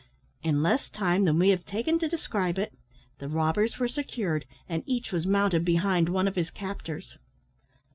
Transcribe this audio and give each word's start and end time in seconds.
In 0.41 0.63
less 0.63 0.89
time 0.89 1.25
than 1.25 1.37
we 1.37 1.49
have 1.49 1.63
taken 1.63 1.99
to 1.99 2.09
describe 2.09 2.57
it, 2.57 2.73
the 3.19 3.27
robbers 3.27 3.77
were 3.77 3.87
secured, 3.87 4.45
and 4.67 4.81
each 4.87 5.11
was 5.11 5.27
mounted 5.27 5.63
behind 5.63 6.09
one 6.09 6.27
of 6.27 6.35
his 6.35 6.49
captors. 6.49 7.19